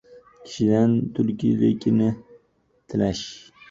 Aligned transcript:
Kishidan 0.47 0.91
tulkitillilikni 1.19 2.11
tilash— 2.93 3.27